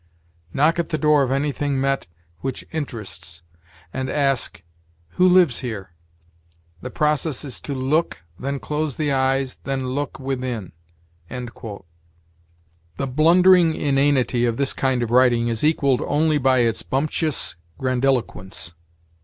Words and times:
Knock 0.51 0.79
at 0.79 0.89
the 0.89 0.97
door 0.97 1.21
of 1.21 1.29
anything 1.29 1.79
met 1.79 2.07
which 2.39 2.65
interests, 2.71 3.43
and 3.93 4.09
ask, 4.09 4.63
'Who 5.09 5.29
lives 5.29 5.59
here?' 5.59 5.91
The 6.81 6.89
process 6.89 7.45
is 7.45 7.59
to 7.61 7.75
look, 7.75 8.23
then 8.39 8.57
close 8.57 8.95
the 8.95 9.11
eyes, 9.11 9.59
then 9.63 9.89
look 9.89 10.17
within." 10.19 10.71
The 11.29 11.83
blundering 13.07 13.75
inanity 13.75 14.43
of 14.45 14.57
this 14.57 14.73
kind 14.73 15.03
of 15.03 15.11
writing 15.11 15.49
is 15.49 15.63
equaled 15.63 16.01
only 16.07 16.39
by 16.39 16.61
its 16.61 16.81
bumptious 16.81 17.55
grandiloquence. 17.77 18.73